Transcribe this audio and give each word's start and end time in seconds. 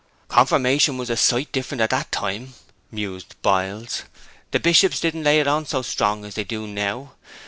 'Confirmation 0.29 0.97
was 0.97 1.11
a 1.11 1.15
sight 1.15 1.51
different 1.51 1.79
at 1.79 1.91
that 1.91 2.11
time,' 2.11 2.55
mused 2.89 3.39
Biles. 3.43 4.01
'The 4.49 4.59
Bishops 4.59 4.99
didn't 4.99 5.23
lay 5.23 5.39
it 5.39 5.47
on 5.47 5.67
so 5.67 5.83
strong 5.83 6.21
then 6.21 6.29
as 6.29 6.33
they 6.33 6.43
do 6.43 6.65
now. 6.65 7.11